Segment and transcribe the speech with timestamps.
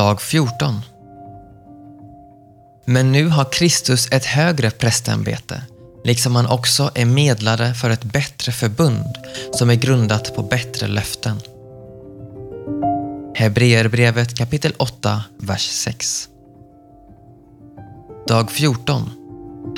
[0.00, 0.82] Dag 14.
[2.84, 5.62] Men nu har Kristus ett högre prästämbete,
[6.04, 9.18] liksom han också är medlare för ett bättre förbund
[9.52, 11.36] som är grundat på bättre löften.
[13.34, 16.28] Hebreerbrevet kapitel 8, vers 6.
[18.28, 19.10] Dag 14.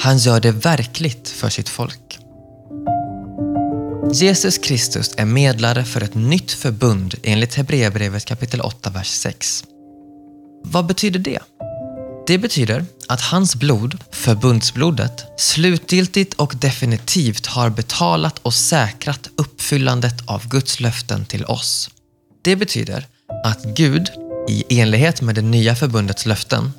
[0.00, 2.18] Han gör det verkligt för sitt folk.
[4.12, 9.64] Jesus Kristus är medlare för ett nytt förbund enligt Hebreerbrevet kapitel 8, vers 6.
[10.64, 11.38] Vad betyder det?
[12.26, 20.48] Det betyder att hans blod, förbundsblodet, slutgiltigt och definitivt har betalat och säkrat uppfyllandet av
[20.48, 21.90] Guds löften till oss.
[22.42, 23.06] Det betyder
[23.44, 24.08] att Gud,
[24.48, 26.72] i enlighet med det nya förbundets löften,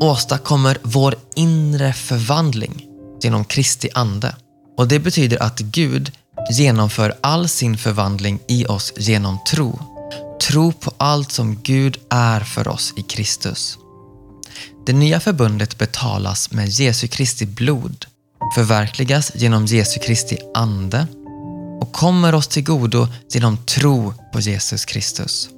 [0.00, 2.86] åstadkommer vår inre förvandling
[3.22, 4.36] genom Kristi ande.
[4.76, 6.12] Och det betyder att Gud
[6.50, 9.89] genomför all sin förvandling i oss genom tro.
[10.50, 13.78] Tro på allt som Gud är för oss i Kristus.
[14.86, 18.06] Det nya förbundet betalas med Jesu Kristi blod,
[18.54, 21.06] förverkligas genom Jesu Kristi ande
[21.80, 25.48] och kommer oss till godo genom tro på Jesus Kristus.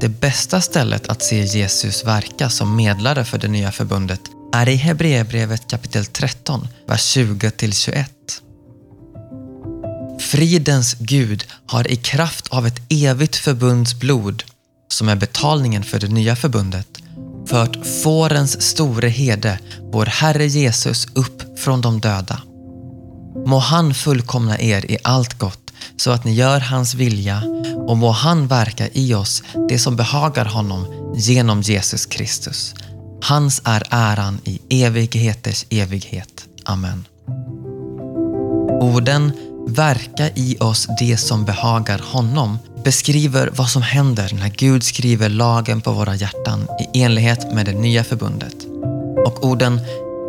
[0.00, 4.20] Det bästa stället att se Jesus verka som medlare för det nya förbundet
[4.52, 8.04] är i Hebreerbrevet kapitel 13, vers 20-21.
[10.34, 14.44] Fridens Gud har i kraft av ett evigt förbunds blod,
[14.88, 16.88] som är betalningen för det nya förbundet,
[17.46, 19.58] fört fårens store herde,
[19.92, 22.42] vår Herre Jesus, upp från de döda.
[23.46, 27.42] Må han fullkomna er i allt gott, så att ni gör hans vilja
[27.88, 32.74] och må han verka i oss det som behagar honom genom Jesus Kristus.
[33.22, 36.44] Hans är äran i evigheters evighet.
[36.64, 37.04] Amen.
[38.80, 39.32] Orden
[39.68, 45.80] verka i oss det som behagar honom beskriver vad som händer när Gud skriver lagen
[45.80, 48.56] på våra hjärtan i enlighet med det nya förbundet.
[49.26, 49.80] Och orden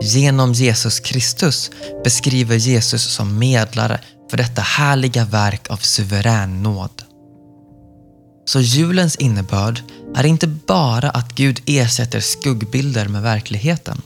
[0.02, 1.72] genom Jesus Kristus
[2.04, 7.04] beskriver Jesus som medlare för detta härliga verk av suverän nåd.
[8.46, 9.82] Så julens innebörd
[10.16, 14.02] är inte bara att Gud ersätter skuggbilder med verkligheten,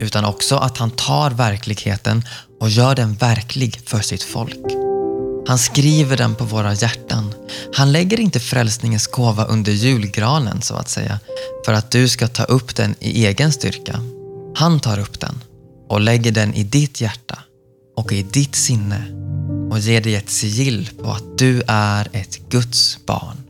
[0.00, 2.24] utan också att han tar verkligheten
[2.60, 4.86] och gör den verklig för sitt folk.
[5.48, 7.34] Han skriver den på våra hjärtan.
[7.74, 11.18] Han lägger inte frälsningens gåva under julgranen så att säga,
[11.66, 14.00] för att du ska ta upp den i egen styrka.
[14.56, 15.42] Han tar upp den
[15.88, 17.38] och lägger den i ditt hjärta
[17.96, 19.02] och i ditt sinne
[19.70, 23.45] och ger dig ett sigill på att du är ett Guds barn.